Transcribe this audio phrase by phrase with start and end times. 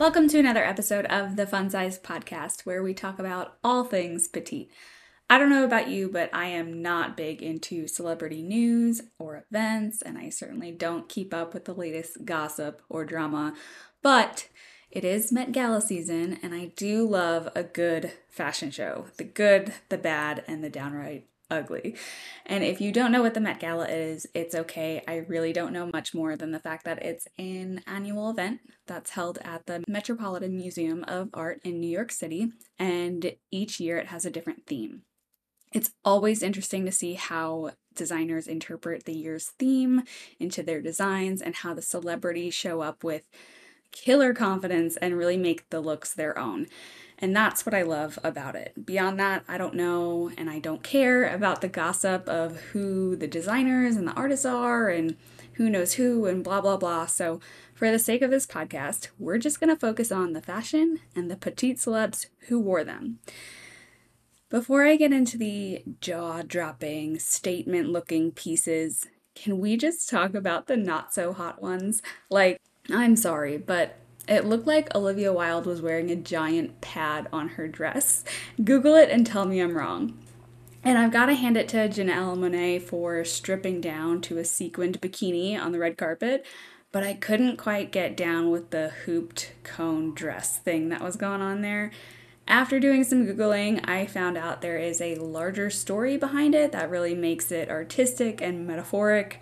[0.00, 4.70] Welcome to another episode of the Funsized Podcast, where we talk about all things petite.
[5.28, 10.00] I don't know about you, but I am not big into celebrity news or events,
[10.00, 13.52] and I certainly don't keep up with the latest gossip or drama.
[14.00, 14.48] But
[14.90, 19.74] it is Met Gala season, and I do love a good fashion show the good,
[19.90, 21.96] the bad, and the downright ugly.
[22.46, 25.02] And if you don't know what the Met Gala is, it's okay.
[25.06, 29.10] I really don't know much more than the fact that it's an annual event that's
[29.10, 34.08] held at the Metropolitan Museum of Art in New York City, and each year it
[34.08, 35.02] has a different theme.
[35.72, 40.02] It's always interesting to see how designers interpret the year's theme
[40.38, 43.22] into their designs and how the celebrities show up with
[43.92, 46.66] killer confidence and really make the looks their own.
[47.20, 48.86] And that's what I love about it.
[48.86, 53.28] Beyond that, I don't know and I don't care about the gossip of who the
[53.28, 55.16] designers and the artists are and
[55.54, 57.06] who knows who and blah, blah, blah.
[57.06, 57.40] So,
[57.74, 61.30] for the sake of this podcast, we're just going to focus on the fashion and
[61.30, 63.18] the petite celebs who wore them.
[64.48, 70.66] Before I get into the jaw dropping, statement looking pieces, can we just talk about
[70.66, 72.02] the not so hot ones?
[72.30, 72.60] Like,
[72.90, 73.99] I'm sorry, but
[74.30, 78.24] it looked like Olivia Wilde was wearing a giant pad on her dress.
[78.62, 80.16] Google it and tell me I'm wrong.
[80.84, 85.00] And I've got to hand it to Janelle Monáe for stripping down to a sequined
[85.00, 86.46] bikini on the red carpet,
[86.92, 91.42] but I couldn't quite get down with the hooped cone dress thing that was going
[91.42, 91.90] on there.
[92.46, 96.88] After doing some Googling, I found out there is a larger story behind it that
[96.88, 99.40] really makes it artistic and metaphoric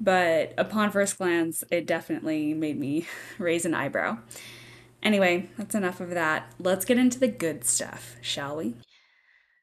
[0.00, 3.06] but upon first glance, it definitely made me
[3.38, 4.18] raise an eyebrow.
[5.02, 6.52] Anyway, that's enough of that.
[6.58, 8.74] Let's get into the good stuff, shall we?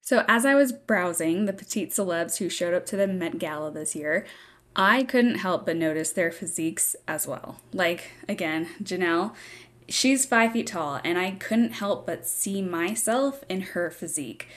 [0.00, 3.70] So, as I was browsing the petite celebs who showed up to the Met Gala
[3.70, 4.26] this year,
[4.74, 7.60] I couldn't help but notice their physiques as well.
[7.72, 9.34] Like, again, Janelle,
[9.88, 14.48] she's five feet tall, and I couldn't help but see myself in her physique.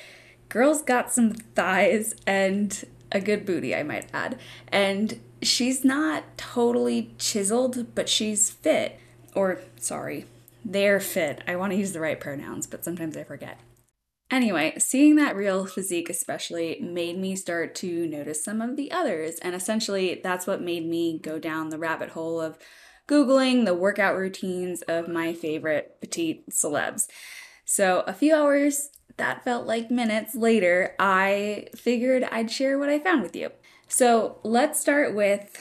[0.50, 2.84] Girl's got some thighs and
[3.14, 4.40] a good booty, I might add.
[4.70, 9.00] And she's not totally chiseled, but she's fit.
[9.36, 10.26] Or, sorry,
[10.66, 11.44] they're fit.
[11.48, 13.60] I want to use the right pronouns, but sometimes I forget.
[14.32, 19.38] Anyway, seeing that real physique especially made me start to notice some of the others,
[19.40, 22.58] and essentially that's what made me go down the rabbit hole of
[23.08, 27.08] Googling the workout routines of my favorite petite celebs.
[27.66, 33.00] So, a few hours that felt like minutes later, I figured I'd share what I
[33.00, 33.52] found with you.
[33.88, 35.56] So let's start with,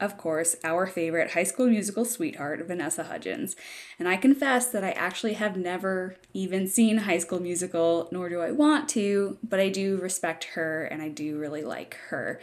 [0.00, 3.56] of course, our favorite high school musical sweetheart, Vanessa Hudgens.
[3.98, 8.40] And I confess that I actually have never even seen High School Musical, nor do
[8.40, 12.40] I want to, but I do respect her and I do really like her.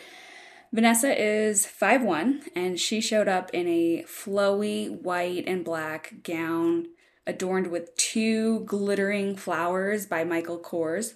[0.72, 6.88] Vanessa is 5'1 and she showed up in a flowy white and black gown
[7.28, 11.16] adorned with two glittering flowers by Michael Kors.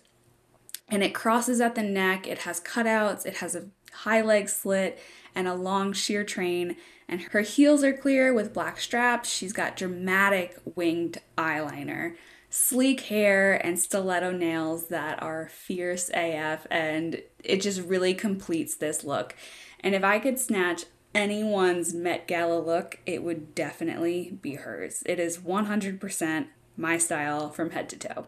[0.88, 4.99] And it crosses at the neck, it has cutouts, it has a high leg slit
[5.33, 6.77] and a long sheer train.
[7.07, 9.29] And her heels are clear with black straps.
[9.29, 12.15] She's got dramatic winged eyeliner,
[12.49, 16.65] sleek hair, and stiletto nails that are fierce AF.
[16.71, 19.35] And it just really completes this look.
[19.81, 25.01] And if I could snatch anyone's Met Gala look, it would definitely be hers.
[25.05, 28.27] It is 100% my style from head to toe.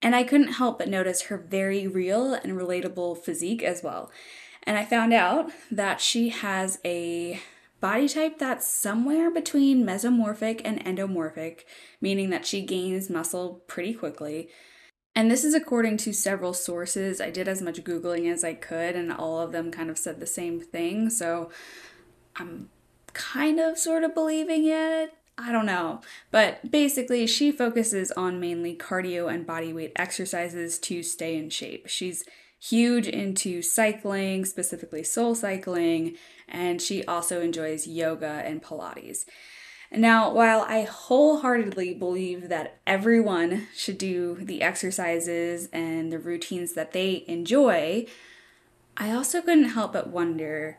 [0.00, 4.10] And I couldn't help but notice her very real and relatable physique as well.
[4.64, 7.40] And I found out that she has a
[7.80, 11.60] body type that's somewhere between mesomorphic and endomorphic,
[12.00, 14.48] meaning that she gains muscle pretty quickly.
[15.14, 17.20] And this is according to several sources.
[17.20, 20.20] I did as much Googling as I could, and all of them kind of said
[20.20, 21.10] the same thing.
[21.10, 21.50] So
[22.36, 22.70] I'm
[23.12, 25.14] kind of sort of believing it.
[25.38, 26.00] I don't know.
[26.30, 31.88] But basically, she focuses on mainly cardio and body weight exercises to stay in shape.
[31.88, 32.24] She's
[32.60, 36.16] huge into cycling, specifically soul cycling,
[36.48, 39.24] and she also enjoys yoga and Pilates.
[39.90, 46.92] Now, while I wholeheartedly believe that everyone should do the exercises and the routines that
[46.92, 48.06] they enjoy,
[48.96, 50.78] I also couldn't help but wonder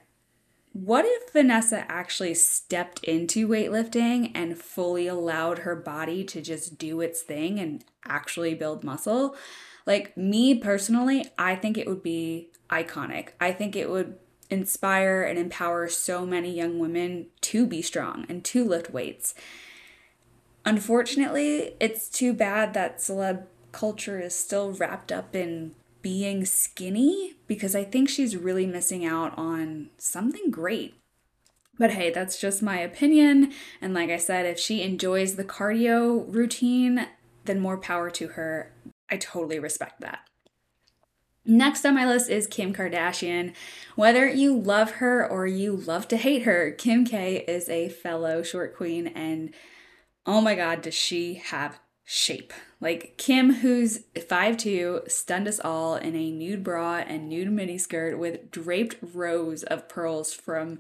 [0.73, 6.99] what if Vanessa actually stepped into weightlifting and fully allowed her body to just do
[6.99, 9.35] its thing and actually build muscle?
[9.85, 13.29] Like, me personally, I think it would be iconic.
[13.39, 14.17] I think it would
[14.49, 19.35] inspire and empower so many young women to be strong and to lift weights.
[20.65, 27.75] Unfortunately, it's too bad that celeb culture is still wrapped up in being skinny because
[27.75, 30.93] I think she's really missing out on something great.
[31.79, 33.51] But hey, that's just my opinion.
[33.81, 37.07] And like I said, if she enjoys the cardio routine,
[37.45, 38.71] then more power to her.
[39.09, 40.19] I totally respect that.
[41.45, 43.53] Next on my list is Kim Kardashian.
[43.95, 48.43] Whether you love her or you love to hate her, Kim K is a fellow
[48.43, 49.53] short queen, and
[50.25, 52.53] oh my god, does she have shape.
[52.83, 58.51] Like Kim, who's 5'2, stunned us all in a nude bra and nude miniskirt with
[58.51, 60.79] draped rows of pearls from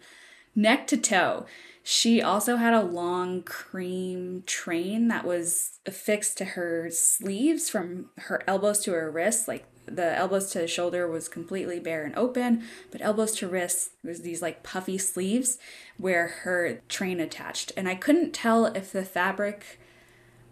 [0.53, 1.45] neck to toe.
[1.81, 8.43] She also had a long cream train that was affixed to her sleeves from her
[8.47, 9.47] elbows to her wrists.
[9.47, 13.91] Like the elbows to the shoulder was completely bare and open, but elbows to wrists
[14.03, 15.57] was these like puffy sleeves
[15.95, 17.71] where her train attached.
[17.77, 19.79] And I couldn't tell if the fabric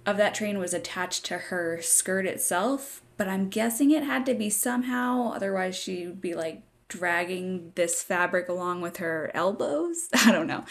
[0.06, 4.34] of that train was attached to her skirt itself, but I'm guessing it had to
[4.34, 10.10] be somehow, otherwise, she would be like dragging this fabric along with her elbows.
[10.14, 10.66] I don't know.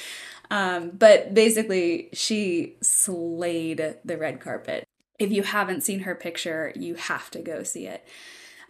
[0.50, 4.86] Um, but basically, she slayed the red carpet.
[5.18, 8.06] If you haven't seen her picture, you have to go see it.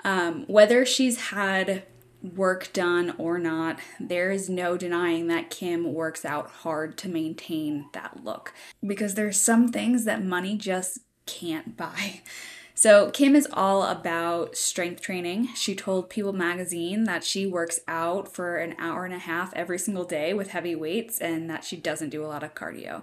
[0.04, 1.84] Um, whether she's had
[2.22, 7.86] work done or not, there is no denying that Kim works out hard to maintain
[7.92, 8.52] that look
[8.86, 12.22] because there's some things that money just can't buy.
[12.72, 15.48] So, Kim is all about strength training.
[15.54, 19.78] She told People magazine that she works out for an hour and a half every
[19.78, 23.02] single day with heavy weights and that she doesn't do a lot of cardio.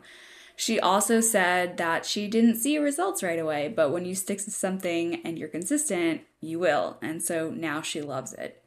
[0.55, 4.49] She also said that she didn't see results right away, but when you stick to
[4.49, 6.97] something and you're consistent, you will.
[7.03, 8.63] And so now she loves it.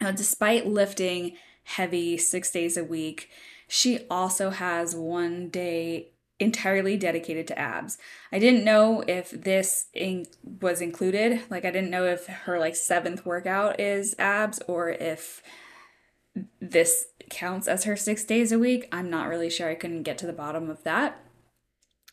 [0.00, 3.30] Now, despite lifting heavy six days a week,
[3.68, 7.98] she also has one day entirely dedicated to abs.
[8.30, 10.26] I didn't know if this in-
[10.60, 11.42] was included.
[11.50, 15.42] Like, I didn't know if her like seventh workout is abs or if
[16.60, 18.88] this counts as her six days a week.
[18.92, 19.70] I'm not really sure.
[19.70, 21.18] I couldn't get to the bottom of that.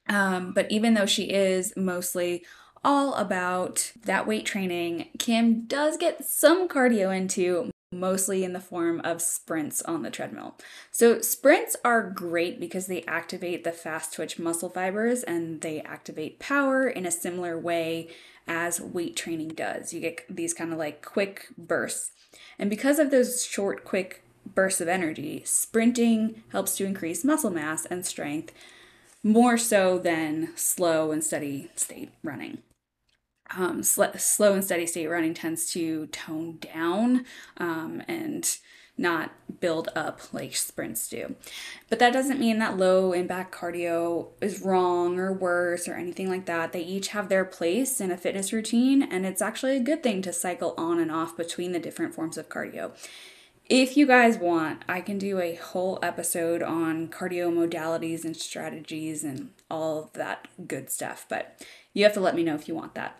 [0.08, 2.44] Um, but even though she is mostly
[2.84, 9.00] all about that weight training, Kim does get some cardio into mostly in the form
[9.04, 10.58] of sprints on the treadmill.
[10.92, 16.40] So, sprints are great because they activate the fast twitch muscle fibers and they activate
[16.40, 18.10] power in a similar way
[18.48, 19.94] as weight training does.
[19.94, 22.12] You get these kind of like quick bursts.
[22.58, 27.86] And because of those short, quick bursts of energy, sprinting helps to increase muscle mass
[27.86, 28.52] and strength
[29.24, 32.60] more so than slow and steady state running
[33.58, 37.25] um, sl- slow and steady state running tends to tone down
[37.58, 38.58] um, and
[38.96, 41.36] not build up like sprints do.
[41.90, 46.46] But that doesn't mean that low impact cardio is wrong or worse or anything like
[46.46, 46.74] that.
[46.74, 50.22] They each have their place in a fitness routine, and it's actually a good thing
[50.24, 52.92] to cycle on and off between the different forms of cardio.
[53.75, 59.24] If you guys want, I can do a whole episode on cardio modalities and strategies
[59.24, 61.60] and all of that good stuff, but
[61.92, 63.20] you have to let me know if you want that.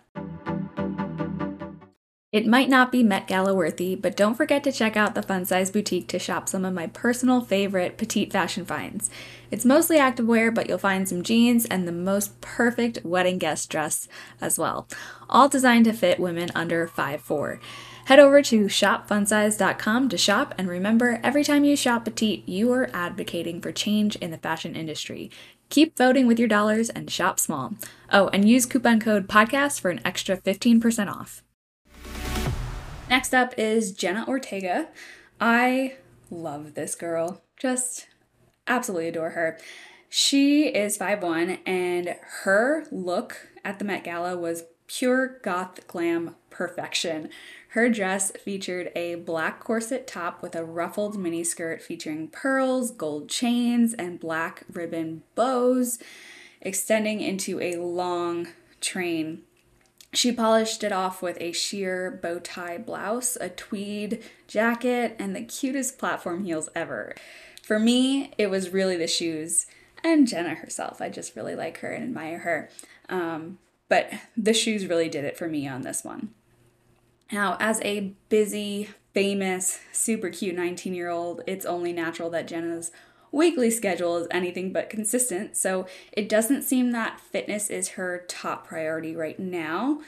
[2.30, 5.72] It might not be Met Gala worthy, but don't forget to check out the Funsized
[5.72, 9.10] Boutique to shop some of my personal favorite petite fashion finds.
[9.50, 14.06] It's mostly activewear, but you'll find some jeans and the most perfect wedding guest dress
[14.40, 14.86] as well,
[15.28, 17.58] all designed to fit women under 5'4.
[18.06, 22.90] Head over to shopfunsized.com to shop, and remember every time you shop petite, you are
[22.92, 25.30] advocating for change in the fashion industry.
[25.70, 27.74] Keep voting with your dollars and shop small.
[28.12, 31.42] Oh, and use coupon code PODCAST for an extra 15% off.
[33.08, 34.88] Next up is Jenna Ortega.
[35.40, 35.94] I
[36.30, 37.40] love this girl.
[37.58, 38.06] Just
[38.66, 39.58] absolutely adore her.
[40.10, 47.30] She is 5'1 and her look at the Met Gala was pure goth glam perfection.
[47.74, 53.94] Her dress featured a black corset top with a ruffled miniskirt featuring pearls, gold chains,
[53.94, 55.98] and black ribbon bows
[56.60, 58.48] extending into a long
[58.80, 59.42] train
[60.14, 65.42] she polished it off with a sheer bow tie blouse, a tweed jacket, and the
[65.42, 67.14] cutest platform heels ever.
[67.62, 69.66] For me, it was really the shoes
[70.02, 71.00] and Jenna herself.
[71.00, 72.70] I just really like her and admire her.
[73.08, 76.30] Um, but the shoes really did it for me on this one.
[77.32, 82.90] Now, as a busy, famous, super cute 19 year old, it's only natural that Jenna's
[83.32, 88.66] weekly schedule is anything but consistent, so it doesn't seem that fitness is her top
[88.66, 90.00] priority right now.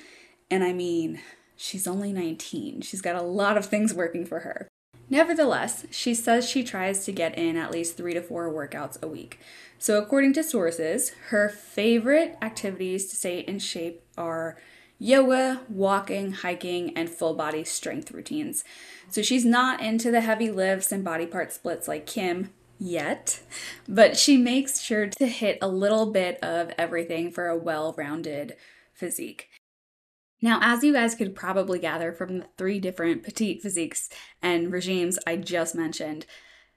[0.50, 1.20] And I mean,
[1.56, 4.68] she's only 19, she's got a lot of things working for her.
[5.08, 9.06] Nevertheless, she says she tries to get in at least three to four workouts a
[9.06, 9.38] week.
[9.78, 14.56] So, according to sources, her favorite activities to stay in shape are
[14.98, 18.64] yoga, walking, hiking, and full body strength routines.
[19.10, 23.40] So, she's not into the heavy lifts and body part splits like Kim, yet,
[23.88, 28.56] but she makes sure to hit a little bit of everything for a well rounded
[28.92, 29.48] physique.
[30.42, 34.10] Now, as you guys could probably gather from the three different petite physiques
[34.42, 36.26] and regimes I just mentioned,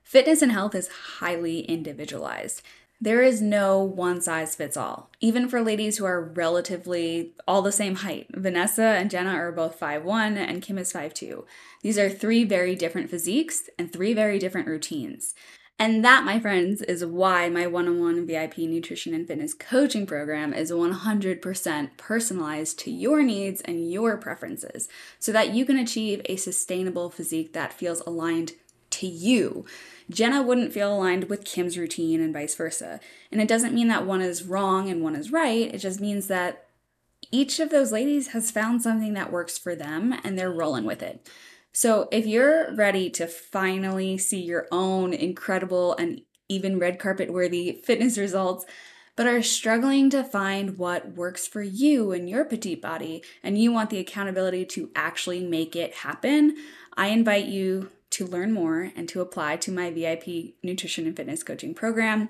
[0.01, 0.87] fitness and health is
[1.19, 2.61] highly individualized.
[3.01, 7.71] There is no one size fits all, even for ladies who are relatively all the
[7.71, 8.27] same height.
[8.33, 11.45] Vanessa and Jenna are both 5'1 and Kim is 5'2.
[11.81, 15.33] These are three very different physiques and three very different routines.
[15.81, 20.05] And that, my friends, is why my one on one VIP nutrition and fitness coaching
[20.05, 24.89] program is 100% personalized to your needs and your preferences
[25.19, 28.51] so that you can achieve a sustainable physique that feels aligned
[28.99, 29.65] to you.
[30.09, 32.99] Jenna wouldn't feel aligned with Kim's routine and vice versa.
[33.31, 36.27] And it doesn't mean that one is wrong and one is right, it just means
[36.27, 36.65] that
[37.31, 41.03] each of those ladies has found something that works for them and they're rolling with
[41.03, 41.29] it.
[41.71, 47.79] So, if you're ready to finally see your own incredible and even red carpet worthy
[47.83, 48.65] fitness results,
[49.15, 53.71] but are struggling to find what works for you and your petite body, and you
[53.71, 56.55] want the accountability to actually make it happen,
[56.97, 61.43] I invite you to learn more and to apply to my VIP nutrition and fitness
[61.43, 62.29] coaching program.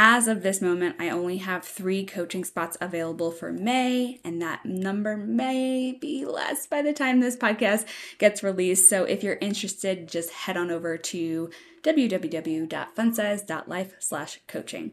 [0.00, 4.64] As of this moment, I only have three coaching spots available for May, and that
[4.64, 7.84] number may be less by the time this podcast
[8.18, 8.88] gets released.
[8.88, 11.50] So if you're interested, just head on over to
[11.82, 14.92] www.funsized.life slash coaching.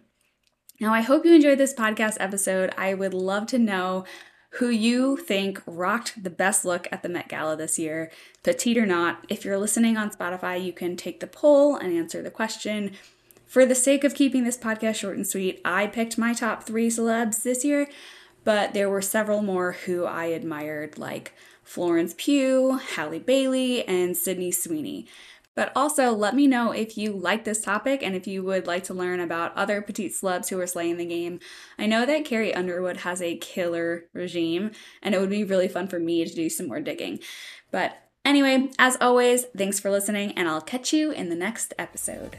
[0.82, 2.74] Now, I hope you enjoyed this podcast episode.
[2.76, 4.06] I would love to know
[4.52, 8.12] who you think rocked the best look at the Met Gala this year,
[8.44, 9.26] petite or not.
[9.30, 12.92] If you're listening on Spotify, you can take the poll and answer the question
[13.56, 16.90] for the sake of keeping this podcast short and sweet, I picked my top three
[16.90, 17.88] celebs this year,
[18.44, 21.32] but there were several more who I admired, like
[21.64, 25.08] Florence Pugh, Halle Bailey, and Sydney Sweeney.
[25.56, 28.84] But also, let me know if you like this topic and if you would like
[28.86, 31.40] to learn about other petite celebs who are slaying the game.
[31.80, 34.72] I know that Carrie Underwood has a killer regime,
[35.02, 37.20] and it would be really fun for me to do some more digging.
[37.72, 42.38] But anyway, as always, thanks for listening, and I'll catch you in the next episode.